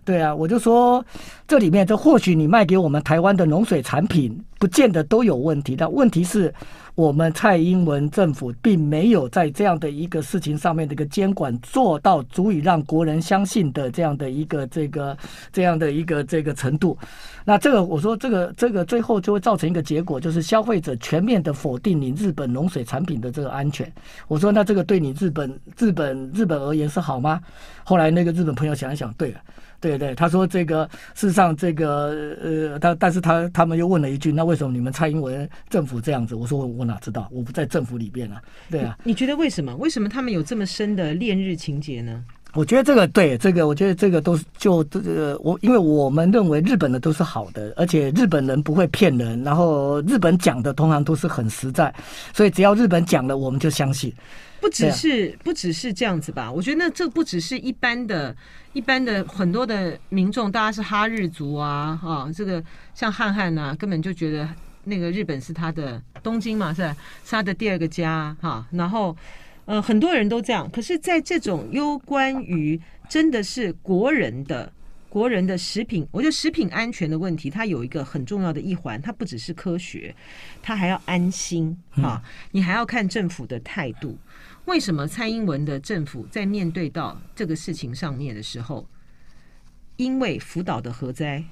[0.06, 1.04] 对啊，我就说
[1.46, 6.52] 这里面，这或许你卖给我们台湾的农水产品，不见得都有问题，但问题是。
[6.98, 15.16] 我们蔡英文政府并没有在这样的一个事情上面的一个监管做到足以让国人相信的这样的一个这个
[15.52, 16.98] 这样的一个这个程度。
[17.44, 23.88] 那这个我说这个这个最后就会造成一个结果，就是消费者全面的否定你日本农水产品的这个安全。
[24.26, 27.40] 我说那这个对你日本日本日本而言是好吗？
[27.84, 29.38] 后来那个日本朋友想一想，对了。
[29.80, 36.34] 对对，他说这个事实上这个呃，他但是他他们又问了一句，那为什么你们蔡英文政府这样子？
[36.34, 38.42] 我说我我哪知道，我不在政府里边啊。
[38.70, 39.74] 对啊，你觉得为什么？
[39.76, 42.24] 为什么他们有这么深的恋日情节呢？
[42.54, 51.94] 我觉得这个对这个，我觉得这个都是就这个我，因为我们认为日本的都是好的，而且日本人不会骗人，然后日本讲的通常都是很实在，
[52.32, 54.12] 所以只要日本讲了，我们就相信。
[54.60, 56.50] 不只是不只是这样子吧？
[56.50, 58.34] 我觉得那这不只是一般的、
[58.72, 62.62] 一般的很多的民众，大家是哈日族啊，哈，这个
[62.94, 64.48] 像汉汉呐，根本就觉得
[64.84, 66.96] 那个日本是他的东京嘛，是吧？
[67.24, 68.66] 是他的第二个家哈。
[68.72, 69.16] 然后，
[69.64, 70.68] 呃，很多人都这样。
[70.70, 74.72] 可是，在这种攸关于真的是国人的
[75.08, 80.14] 国人的食品，我觉得食品安全的问题，它有一个很重要的一环，它不只是科学，
[80.62, 82.22] 它还要安心哈。
[82.50, 84.18] 你还要看政府的态度。
[84.68, 88.86] 为什么蔡英文的政府在面对到这个事情上面的时候，
[89.96, 91.42] 因为福岛的核灾，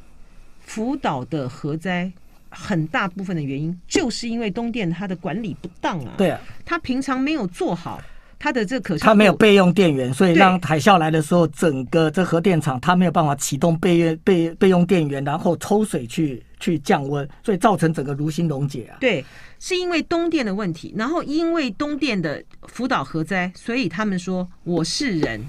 [0.61, 2.12] 福岛的核灾
[2.50, 8.02] 很大部分的原因就是因为东电它的管理不当啊，对啊，他平常没有做好
[8.38, 19.25] 他的这可，他没有备用电源，所以让海啸来的时候，整个这核电厂它没有办法启动备用备备用电源，然后抽水去去降温，所以造成整个炉心溶解啊，对。
[19.59, 25.42] 是因为东电的问题，然后因为东电的福岛核灾，所以他们说我是人，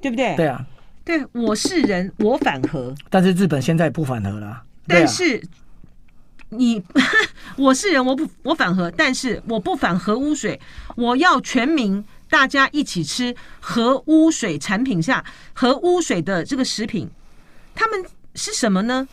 [0.00, 0.34] 对不对？
[0.34, 0.64] 对啊，
[1.04, 2.92] 对，我是人，我反核。
[3.10, 4.62] 但是日本现在不反核了。
[4.86, 5.40] 但是
[6.50, 6.82] 你
[7.56, 10.58] 我是人，我不我反核，但是我不反核污水，
[10.96, 17.08] 我要全民大家一起吃核污水产品下核污水的这个食品，
[17.74, 19.06] 他们是什么呢？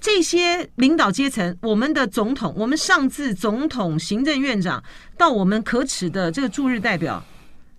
[0.00, 4.82] 这些领导阶层，我们的总统，我们上至总统、行政院长，
[5.16, 7.22] 到我们可耻的这个驻日代表，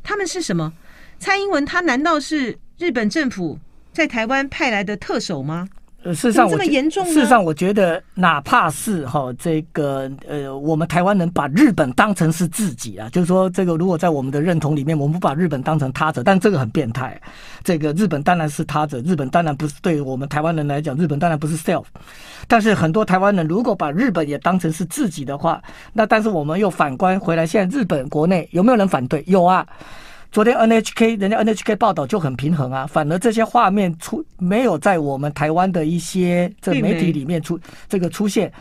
[0.03, 0.73] 他们是什么？
[1.17, 3.57] 蔡英文他难道是日本政府
[3.93, 5.67] 在台湾派来的特首吗？
[6.03, 7.05] 呃，事实上，这么严重。
[7.05, 17.19] 事实上，我觉得，哪怕是哈这个呃，我们台湾人把日本当成是自己啊，就是说，这个如果在我们的认同里面，我们不把日本当成他者，但这个很变态。
[17.65, 21.83] 这个日本当然是他者，日本当然不是对我们台湾人来讲，日本当然不是 self。
[22.47, 29.21] 但是很多台湾人如果把日本也当成是自己的话，那但是我们又反观回来，现在日本国内有没有人反对？
[29.27, 29.67] 有啊。
[30.31, 38.51] 昨天 NHK 人家 NHK 报道就很平衡啊，反而这些画面出没有在我们台湾的一些这媒体里面出这个出现，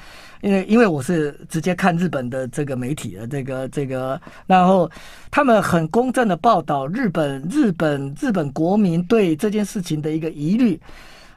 [0.41, 4.91] 因为因为我是直接看日本的这个媒体的这个这个，然后
[5.31, 10.81] 他们很公正的报道日本日本日本国民对这件事情的一个疑虑，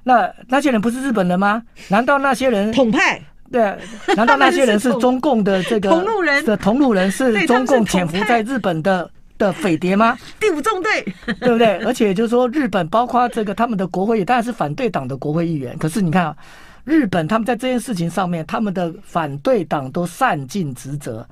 [0.02, 1.62] 那那些人不是日本人吗？
[1.90, 3.22] 难道那些人统派？
[3.52, 3.78] 对，
[4.16, 9.12] 难道那些人是中共的这个 同路人的同路人是中共潜伏在日本的？
[9.42, 10.16] 的匪谍吗？
[10.40, 11.04] 第五纵队，
[11.40, 11.80] 对不对？
[11.80, 15.76] 而且就是说，日本包括这个他们的国会也，当然是反对党的国会议员。
[15.80, 16.38] 可是你看啊，
[16.84, 21.28] 日本他们在这件事情上面，他们的反对党都善尽职责。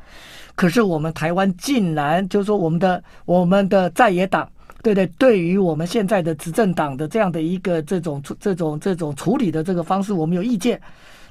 [0.56, 4.50] 可是我们台湾竟然就是说，我们的我们的在野党
[4.82, 10.82] 对对，对于我们现在的执政党的这样的一个这种这种这种处理的这个方式，我们有意见。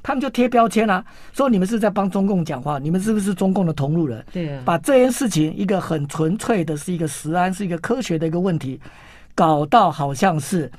[0.01, 4.25] 他们就贴标签啊，说你们是在帮中共讲话，你们是不是中共的同路人？
[4.31, 8.79] 对啊，把这件事情一个很纯粹的是一个实安，是一个科学的一个问题，
[9.35, 10.71] 搞到好像是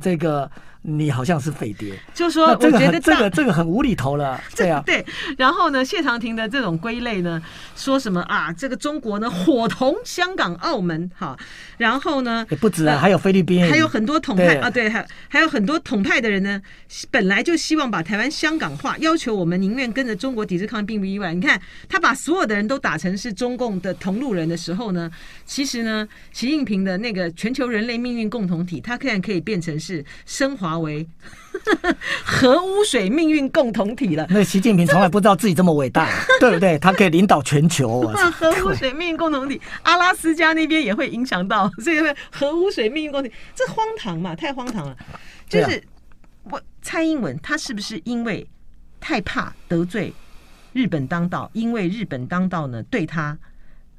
[0.00, 0.50] 这个。
[0.82, 5.04] 你好像是匪谍，就说我觉得这这个这个很无厘头了， 对啊，对。
[5.36, 7.42] 然后呢，谢长廷的这种归类呢，
[7.74, 8.52] 说什么啊？
[8.52, 11.36] 这个中国呢，伙同香港、澳门，哈。
[11.76, 16.62] 然后呢，也不止啊，还有菲律宾，还有很多统派啊，对，还还有很多统派的人呢，
[17.10, 21.34] 本来就希望把台湾香港化，要求我们宁愿跟着中国抵制抗，并不意外。
[21.34, 25.10] 你看他把所有的人都打成是中共的同路人的时候呢，
[25.44, 30.67] 其实呢，习近平的那个全球人类命运共同体，他竟然可以变成是升华。
[30.76, 31.06] 为
[32.24, 34.26] 核污水命运共同体了。
[34.28, 36.08] 那习近平从来不知道自己这么伟大，
[36.40, 36.76] 对不对？
[36.78, 38.02] 他可以领导全球。
[38.32, 41.96] 核污水命运共同体，阿拉斯加那边也会影响到， 所以
[42.32, 44.96] 核污水命运共同体，这荒唐嘛，太荒唐了。
[45.48, 45.82] 就是
[46.44, 48.46] 我蔡英文，他是不是因为
[48.98, 50.12] 太怕得罪
[50.72, 51.48] 日本当道？
[51.54, 53.38] 因为日本当道呢，对他。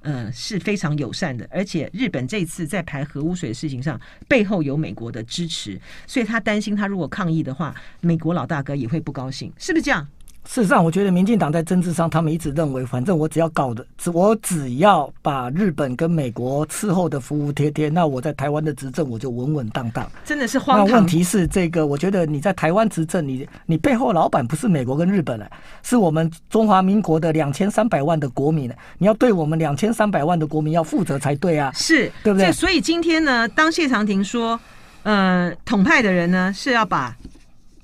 [0.02, 10.08] 呃，是非常友善的，而且日本这次在排核污水的事情上，背后有美国的支持，所以他担心他如果抗议的话，美国老大哥也会不高兴，是不是这样？
[10.50, 20.12] 事实上，我觉得民进党在政治上，他们一直认为，反正我只要搞的，我只要把日本跟美国伺候的服服帖帖，那我在台湾的执政我就稳稳当当。
[20.26, 20.88] 真的是荒唐。
[20.88, 25.48] 那问题是，这个我觉得你在台湾执政，你你背后老板不是美国跟日本了，
[25.84, 32.52] 是我们中华民国的两千三百万的国民，你要对我们两千三百万的国民要负责才对啊，是对不对？
[32.52, 34.60] 所以今天呢，当谢长廷说，
[35.04, 37.16] 呃，统派的人呢是要把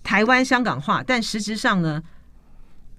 [0.03, 2.01] 台湾香港化，但实质上呢。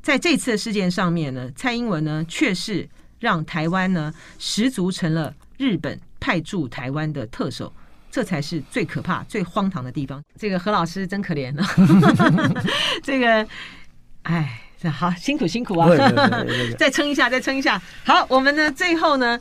[0.06, 2.88] 在这次的事件上面呢，蔡英文呢却是
[3.18, 7.72] 让台湾呢十足成了日本派驻台湾的特首，
[8.08, 10.22] 这才是最可怕、最荒唐的地方。
[10.38, 11.68] 这个何老师真可怜啊！
[13.02, 13.44] 这个，
[14.22, 14.60] 哎，
[14.92, 15.90] 好辛苦辛苦啊！
[16.78, 17.82] 再撑一下，再撑一下。
[18.04, 19.36] 好，我们呢最后呢，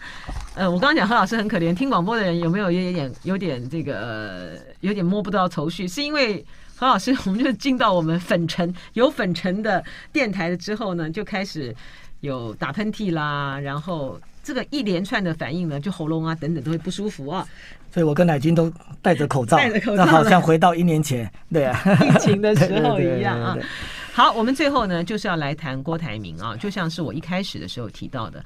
[0.56, 5.88] 呃，我刚刚讲何老师很可怜，听广播的人有没有有点有点这个、呃、有点摸不到头绪？
[5.88, 6.44] 是因为。
[6.78, 11.74] 何老师，我们就进到我们粉尘有粉尘的电台了之后呢，就开始
[12.20, 17.48] 有打喷嚏啦，然后这个一连串的反应呢，就喉咙啊等等都会不舒服啊。
[17.94, 18.70] 所以我跟乃君都
[19.02, 23.58] 戴着口罩， 戴着口罩，好像回到一年前，对啊，疫情的时候一样啊。
[24.12, 28.44] 好，我们最后呢就是要来谈郭台铭啊，就像是我一开始的时候提到的，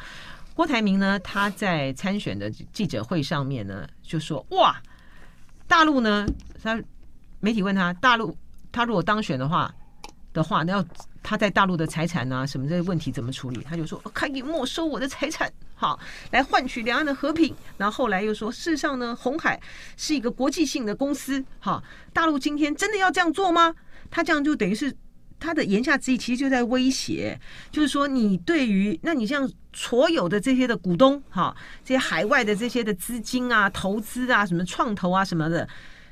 [0.54, 4.80] 郭台铭呢他在参选的记者会上面呢就说哇，
[5.68, 6.28] 大陆呢
[6.62, 6.80] 他。
[7.40, 8.36] 媒体问他，大陆
[8.72, 9.74] 他如果当选的话
[10.34, 10.86] 的话，那要
[11.24, 13.62] 他在大陆的财产啊什么这些问题怎么处理？
[13.64, 16.00] 他就说可以没收我的财产，好
[16.32, 17.54] 来换取两岸的和平。
[17.78, 19.60] 然后后来又说，事实上呢，红海
[19.98, 23.74] 是一个国际性的公司，哈，大陆今天真的要这样做吗？
[24.12, 24.96] 他这样就等于是
[25.40, 27.40] 他的言下之意，其实就在威胁，
[27.72, 35.68] 就是说你对于那你像所有的这些的股东，哈，这些海外的这些的资金啊、投资啊、什么创投啊什么的。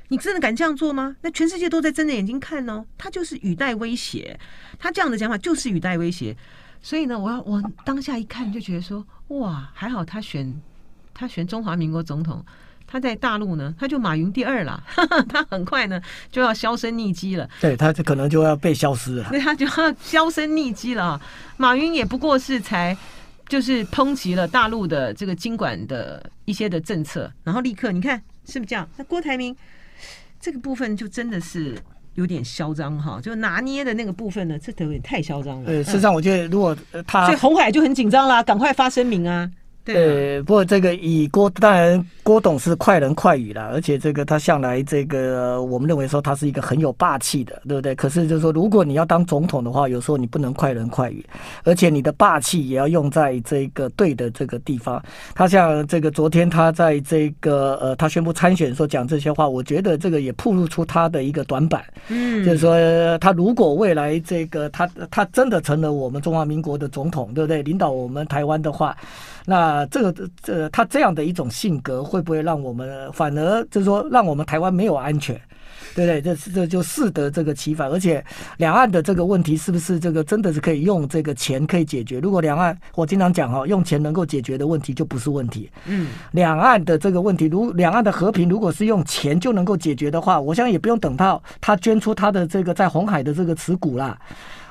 [0.08, 1.14] 你真的敢这样做吗？
[1.20, 2.84] 那全世界都在睁着眼睛看哦。
[2.96, 4.38] 他就是语带威胁，
[4.78, 6.34] 他这样的讲法就是语带威胁。
[6.80, 10.54] 所以呢，我要我当下一看就觉得说，哇，还好他选
[11.12, 12.42] 他选中华民国总统，
[12.86, 14.82] 他在大陆呢，他就马云第二了，
[15.28, 17.46] 他很快呢就要销声匿迹了。
[17.60, 21.20] 对，他就可能就要被消失了，对，他就要销声匿迹了啊。
[21.58, 22.96] 马云也不过是才
[23.48, 28.88] 就是抨击了大陆的这个经管的一些的政策，然后立刻你看是不是这样？
[28.96, 29.54] 那郭台铭。
[30.40, 31.76] 这个部分就真的是
[32.14, 35.70] 有点嚣张哈，就拿捏的那个部分呢，这有点太嚣张了。
[35.70, 39.50] 呃，事实上，我觉得如果他，所以红海就很紧张啦，赶快发声明啊。
[39.94, 47.94] 对、呃，不过这个以郭当然郭董是快人快语了，而且这个他向来这个我们认为说他是一个很有霸气的，对不对？
[47.94, 51.24] 可是就是说，如果你要当总统的话，有时候你不能快人快语，
[51.64, 55.02] 而且你的霸气也要用在这个对的这个地方。
[55.34, 61.82] 他像这个昨天他在这个呃他宣布参选的时候讲这些话，我觉得这个也暴露出他的一个短板。
[62.08, 62.76] 嗯，就是说
[63.18, 67.62] 他如果未来这个他他真的成了我们中华民国的总统，对不对？
[67.62, 68.94] 领导我们台湾的话。
[69.50, 75.34] 那这个这他这样的一种性格，会不会让我们反而就是说，让我们台湾没有安全，
[75.94, 76.20] 对不对？
[76.20, 77.88] 这这就适得这个其反。
[77.88, 78.22] 而且
[78.58, 82.20] 两岸的这个问题，是不是这个真的是可以用这个钱可以解决？
[82.20, 85.70] 如果两岸，我经常讲哈，用钱能够解决的问题就不是问题。
[85.86, 94.18] 嗯，两岸的这个问题，如两岸的和平，如果是用钱就能够解决的话，我想也不用等到他捐出他的这个在红海的这个持股啦。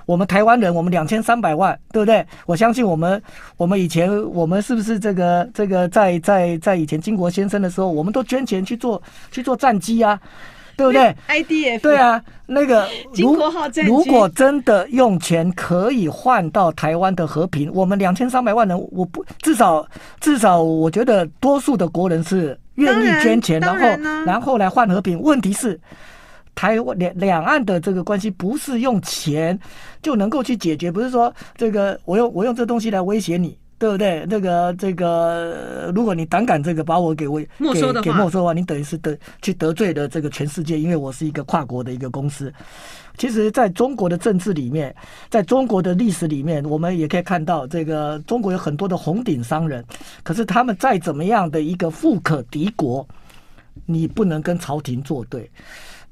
[0.08, 2.26] 我们台湾人，我们两千三百万，对不对？
[2.45, 3.22] 我相信我们，
[3.58, 10.18] 我们以前我们是不是这个这个在在在以前金国先生的时候，我们都捐钱去做去做战机啊，
[10.78, 13.36] 对不对？IDF 对啊，那个如
[14.05, 19.86] 果真的用钱可以换到台湾的和平，我们两千三百万人，我不至少
[20.22, 25.22] 至少我觉得多数的国人是愿意捐钱，然，然后然后来换和平。
[25.22, 25.78] 问题是。
[26.58, 29.58] 台湾两两岸的这个关系不是用钱
[30.01, 34.26] 就能够去解决，不是说这个我用我用这东西来威胁你，对不对？
[34.28, 42.51] 那个这个，如果你胆敢这个把我给威没收的话，给没收的话，你等于是得去得罪了这个全世界，因为我是一个跨国的一个公司。
[43.20, 44.95] 其实，在中国的政治里面，
[45.30, 49.86] 在中国的历史里面，我们也可以看到，这个中国有很多的红顶商人，
[50.24, 53.08] 可是他们再怎么样的一个富可敌国，
[53.86, 55.49] 你不能跟朝廷作对。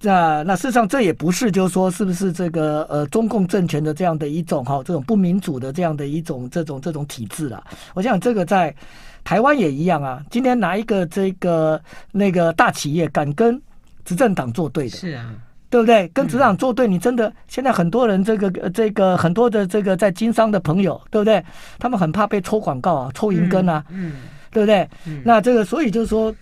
[0.02, 7.64] 那那事实上这也不是，就是说是不是这个呃中共政权的这样的一种哈这种不民主的这样的一种这种这种体制了。
[7.96, 8.76] 我想这个在
[9.24, 10.22] 台湾也一样啊。
[10.30, 11.82] 今天拿一个这个
[12.12, 13.60] 那个大企业敢跟
[14.04, 14.90] 执政党作对的？
[14.92, 15.34] 是啊，
[15.70, 16.08] 对不对？
[16.10, 21.44] 跟执政党作对，你真的现在很多人这个这个很多的这个在经商的朋友，对不对？
[21.80, 24.18] 他们很怕被抽广告啊，抽银根啊，嗯，
[24.52, 24.88] 对不对？
[25.24, 26.36] 那这个所以就是说。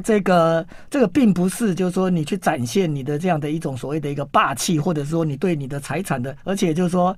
[0.00, 7.16] 这个这个并不是，就是说你去展现你的这样的一种所谓的一个霸气，或者说你对你的财产的，而且就是说，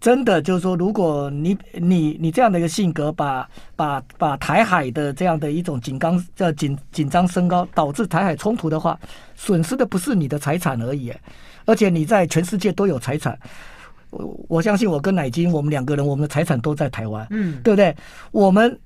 [0.00, 8.98] 真的就是说，如果你你你这样的一个性格把，把把把台海的这样的一种紧张叫紧紧张升高，导致台海冲突的话，
[9.36, 11.12] 损失的不是你的财产而已，
[11.66, 13.38] 而且你在全世界都有财产。
[14.10, 17.94] 我我相信我跟乃金，我们两个人，我们的财产都在台湾，嗯，对不对？
[18.32, 18.78] 我们。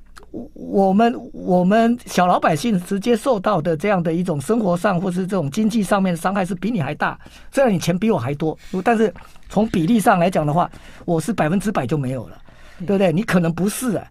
[0.53, 7.17] 我们我们小老百姓直接受到的这样的一种生活上或是这种经济上面的伤害是比你还大，
[7.53, 9.13] 虽然你钱比我还多，但是
[9.49, 10.69] 从比例上来讲的话，
[11.05, 12.37] 我是百分之百就没有了，
[12.81, 13.13] 对不对？
[13.13, 14.05] 你可能不是啊。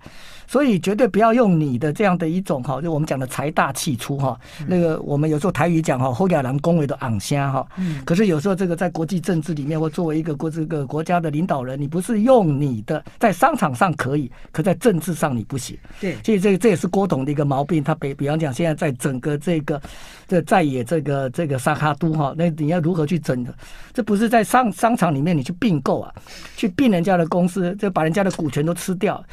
[0.53, 4.39] 所以绝对不要用你的这样的一种哈，就我们讲的财大气粗哈。
[4.67, 7.65] 那个我们有时候台语讲哈，后亚兰恭维的昂虾哈。
[8.05, 15.75] 可是有时候这个在国际政治里面，或作为一个国这个国家的领导人，你不是用你的在商场上可以，可在政治上你不行。
[15.99, 17.83] 对，所以这个这也是郭董的一个毛病。
[17.83, 19.81] 他比比方讲，现在在整个这个
[20.27, 23.51] 这在野这个这个沙哈都哈，那你要如何去整的？
[23.91, 26.13] 这不是在商商场里面你去并购啊，
[26.55, 29.25] 去并人家的公司，就把人家的股权都吃掉。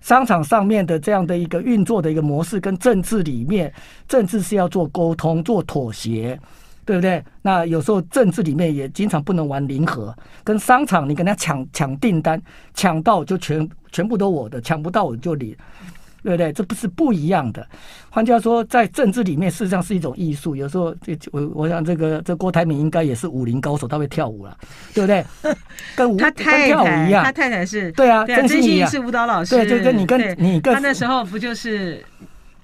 [0.00, 3.72] 商场上面的这样的一个运作的一个模式，跟政治里面，
[4.08, 6.38] 政治是要做沟通、做妥协，
[6.84, 7.22] 对不对？
[7.42, 12.40] 那有时候政治里面也经常不能玩零和，跟商场你跟他抢抢订单，
[12.74, 15.56] 抢到就全全部都我的，抢不到我就你。
[16.22, 16.52] 对不对？
[16.52, 17.66] 这不是不一样的。
[18.10, 20.54] 换句话说，在政治里面，事实上是一种艺术。
[20.54, 24.56] 有时候，这我我想，这个这郭台铭应该也是武林高手，他会跳舞了，
[24.94, 25.24] 对不对？
[25.96, 32.04] 跟舞他太太跟跳舞一样，他太太是对啊，曾心怡是舞蹈老师，对，就跟你跟你跟他那时候不就是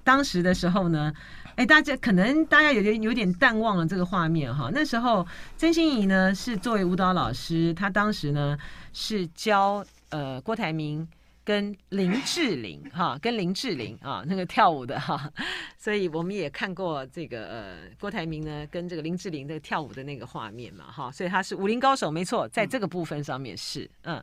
[0.04, 1.12] 当时的时候呢？
[1.56, 4.70] 哎，大家可能大家有点有点淡忘了这个画面哈。
[4.74, 5.26] 那时候
[5.56, 8.58] 曾心怡呢是作为舞蹈老师，他当时呢
[8.92, 11.06] 是教呃郭台铭。
[11.46, 15.32] 跟林志玲 哈，跟林志玲啊，那个跳舞的哈，
[15.78, 24.20] 所以我们也看过这个呃郭台铭呢跟这个林志玲的跳舞的那个画面嘛哈，所以他是武林高手没错，在这个部分上面是嗯，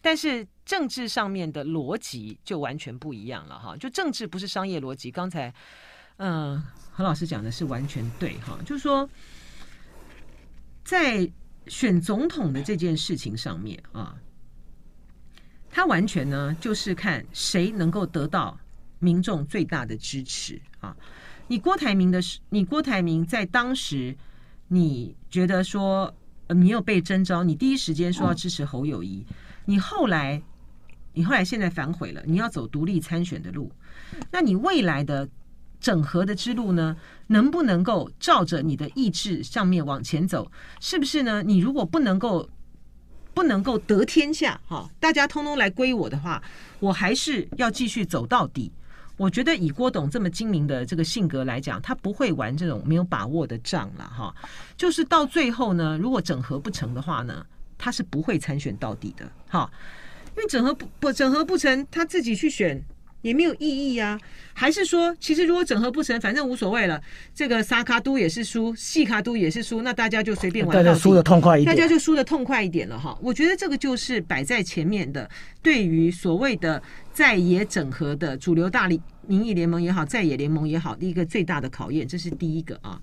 [0.00, 5.52] 但是政治上面的逻辑就完全不一样了哈，就政治不是商业逻辑，刚才
[6.18, 6.62] 嗯
[6.92, 9.10] 何老师讲的是完全对哈，就是说
[10.84, 11.28] 在
[11.66, 14.14] 选总统的这件事情上面啊。
[15.72, 18.58] 他完全呢，就是看谁能够得到
[18.98, 20.96] 民众最大的支持啊！
[21.46, 24.16] 你郭台铭的，你郭台铭在当时，
[24.68, 26.12] 你觉得说，
[26.48, 29.24] 呃，你有被征召，你第一时间说要支持侯友谊，
[29.64, 30.42] 你后来，
[31.12, 33.70] 你后来现在反悔了，你要走独立参选的路，
[34.32, 35.28] 那你未来的
[35.80, 36.96] 整合的之路呢，
[37.28, 40.50] 能不能够照着你的意志上面往前走？
[40.80, 41.44] 是不是呢？
[41.44, 42.50] 你如果不能够。
[43.34, 46.42] 不能够得天下哈，大家通通来归我的话，
[46.78, 48.70] 我还是要继续走到底。
[49.16, 54.34] 我觉得以郭董这么精明的这个性格来讲，他不会玩这种没有把握的仗了哈。
[54.76, 57.44] 就是到最后呢，如果整合不成的话呢，
[57.76, 59.70] 他是不会参选到底的哈。
[60.36, 62.82] 因为整合不不整合不成，他自己去选。
[63.22, 64.18] 也没有意义啊，
[64.52, 67.00] 还是说，其实如果整合不成，反正无所谓了。
[67.34, 70.74] 这个沙卡都也是输，细卡都也是输，那大家就随便玩。
[70.74, 73.18] 大家输的痛快一点，大家就输的痛快一点了哈。
[73.22, 75.28] 我觉得这个就是摆在前面的，
[75.62, 78.88] 对于所谓的在野整合的主流大
[79.26, 83.00] 民意联盟也好，在野联盟也好，一个最大的考验，这是第一个啊。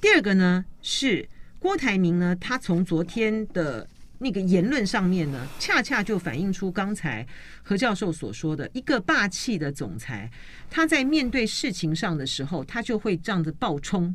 [0.00, 3.86] 第二个呢是郭台铭呢，他从昨天的
[4.18, 7.26] 那个言论上面呢，恰恰就反映出刚才
[7.62, 10.30] 何教授所说的一个霸气的总裁，
[10.70, 14.14] 他在面对事情上的时候，他就会这样子暴冲。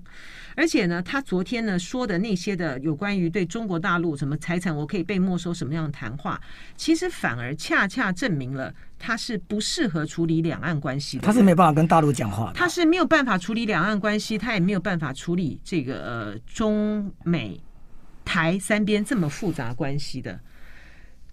[0.56, 6.40] 而且呢，他昨天呢说的那些的有关于对中国大陆什么财产我可以被没收什么样的谈话，
[6.76, 11.24] 其实反而恰恰证明了他是不适合处理两岸关系的。
[11.24, 17.60] 他是没办法跟大陆讲话，他是没有办法处理两岸关系，他也没有办法处理这个呃中美。
[18.32, 20.40] 台三边这么复杂关系的，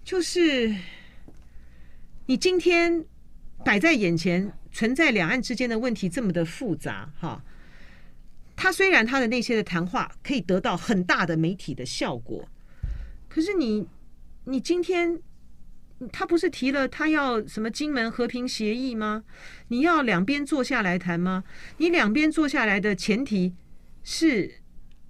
[0.03, 0.75] 就是
[2.25, 3.05] 你今天
[3.63, 7.41] 摆在眼前，存在两岸之间的问题这么的复杂哈。
[8.57, 12.49] 他虽然他的那些的谈话可以得到很大的媒体的效果，
[13.29, 13.87] 可是你
[14.43, 15.21] 你今天
[16.11, 19.23] 他不是提了他要什么金门和平协议吗？
[19.69, 21.45] 你要两边坐下来谈吗？
[21.77, 23.55] 你两边坐下来的前提
[24.03, 24.55] 是。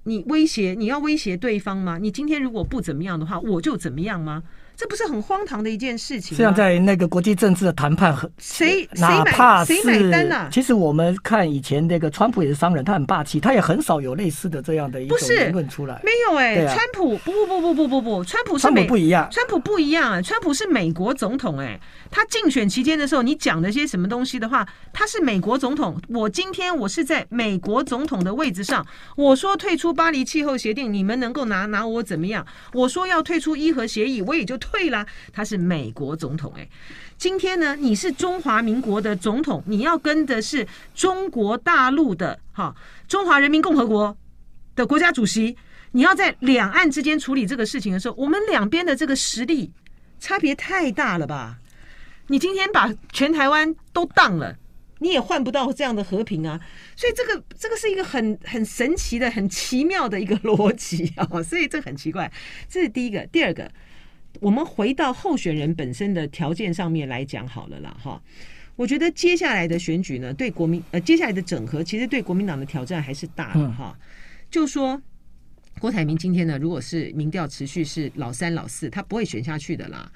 [0.04, 1.98] 你威胁，你要威胁对方吗？
[1.98, 4.44] 你今天如果不怎么样的话，我就怎么样吗？
[4.80, 6.38] 这不是很荒唐的一件事情吗？
[6.38, 10.50] 这样在那个国际政治的谈判，谁哪怕是谁买单啊？
[10.50, 16.02] 其实我们看以前那个川普也是商人，他很霸气，他也很少有类似的这样的一种言论出来。
[16.06, 26.02] 没有哎、欸，啊、川普不不不不不不不，川普是美川普不一样，川普不一样啊，川普是美国总统哎、欸，他竞选期间的时候，你讲的些什么东西的话，他是美国总统。
[26.08, 32.48] 我今天我是在美国总统的位置上，我说退出巴黎气候协定，你们能够拿拿我怎么样？
[32.72, 35.06] 我说要退出伊核协议，我也就退了。
[35.34, 36.68] 他是美国总统哎，
[37.18, 42.76] 今天呢，你是中华民国的总统，你要跟的是中国大陆的哈
[43.08, 44.16] 中华人民共和国
[44.76, 45.58] 的国家主席，
[45.92, 49.72] 你要在两岸之间处理这个事情的时候，我们两边的这个实力
[50.20, 51.58] 差别太大了吧？
[52.28, 54.56] 你今天把全台湾都当了，
[55.00, 56.60] 你也换不到这样的和平啊！
[56.96, 61.28] 所以这个这个是一个很很神奇的、很奇妙的一个逻辑啊！
[61.42, 62.32] 所以这很奇怪，
[62.70, 63.72] 这是第一个，第二个。
[64.40, 68.22] 我们回到候选人本身的条件上面来讲好了啦，哈，
[68.76, 73.98] 我觉得接下来的选举呢，对国民呃，接下来的整合，其实对国民党的挑战还是大的哈。
[74.50, 75.02] 就说
[75.80, 80.12] 郭台铭今天呢，如果是民调持续是老三老四，他不会选下去的啦。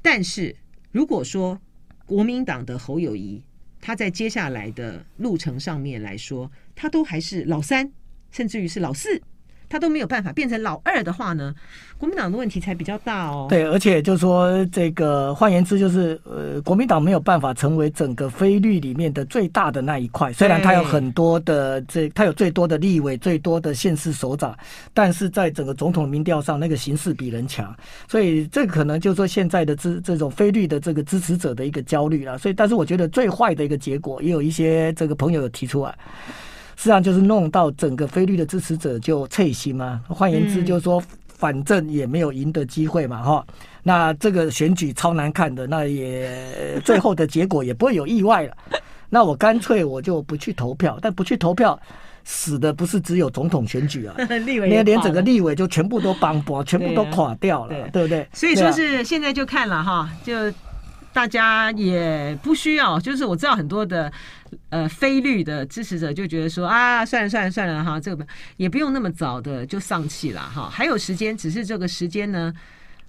[0.00, 0.54] 但是
[0.90, 1.60] 如果说
[2.04, 3.42] 国民党的侯友谊，
[3.80, 7.90] 他在接下来的路程上面来说，他都还是老三，
[8.30, 9.20] 甚至于是老四。
[9.72, 11.54] 他都没有办法变成老二的话呢，
[11.96, 13.46] 国民党的问题才比较大哦。
[13.48, 20.30] 对，而且就是说，这个换言之，就是呃，国民党没有办法成为整个非绿里面的最大的那一块。
[20.30, 24.54] 虽然他有很多的这，他有最多的立委、最多的县市首长，
[24.92, 27.74] 但是在整个总统民调上，那个形势比人强。
[28.06, 32.36] 所以这可能就是说现在的这这种非绿的这个支持者的一个焦虑了。
[32.36, 35.96] 所以，但是我觉得最坏的一个结果，也有一些这个朋友有提出来。
[36.82, 40.02] 实际上就是弄到整个菲律的支持者就脆心嘛。
[40.08, 43.46] 换言之，就是说反正也没有赢的机会嘛，哈。
[43.84, 48.56] 那这个选举超难看的，那也最后的结果也不会有意外了。
[49.08, 51.78] 那我干脆我就不去投票，但不去投票，
[52.24, 58.26] 死的不是只有总统选举啊， 连连整个立委就全部都崩盘，全部都垮掉了，对不对？
[58.32, 60.34] 所以说是现在就看了哈，就。
[61.12, 64.10] 大家也不需要，就是我知道很多的
[64.70, 72.52] 呃非律的支持者就觉得说啊，算了算了算了哈，这个也不用那么早的就丧气了哈，还有时间，只是这个时间呢，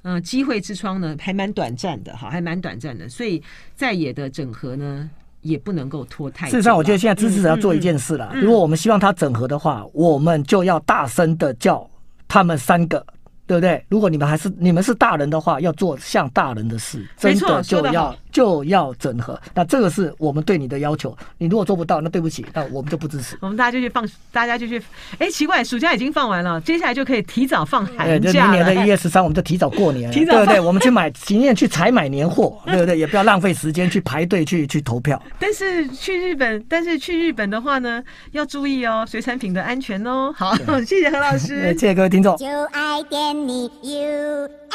[0.01, 3.41] 嗯、呃，机会之窗呢还蛮短暂的哈，还蛮短暂的，所以
[3.76, 5.10] 在野的整合呢
[5.41, 6.51] 也不能够拖太久。
[6.51, 11.89] 事实上，我觉得现在支持者要做一件事了，嗯嗯嗯、如果我们希望他整合的话，我们就要大声的叫
[12.28, 13.06] 他们三个。
[13.46, 13.84] 对不对？
[13.89, 19.40] 如果你们还是你们是大人的话，要做像大人的事，真的就要就要整合。
[19.54, 21.16] 那这个是我们对你的要求。
[21.38, 23.38] 你如果做不到，那对不起，那我们就不支持。
[23.40, 24.82] 我们大家就去放，大家就去。
[25.20, 28.48] 哎，奇怪，暑假已经放完了，接下来就可以提早放寒假。
[28.48, 30.60] 明年的一月十三，我们就提早过年， 提早对不对？
[30.60, 32.98] 我们去买，今年去采买年货， 对不对？
[32.98, 35.22] 也不要浪费时间去排队去去投票。
[35.40, 40.34] 但是去日本，但是去日本的话呢，要注意哦，水产品的安全哦。
[40.36, 42.36] 好， 谢谢何老师，谢谢各位听众。
[42.38, 44.74] 就爱点你 UFO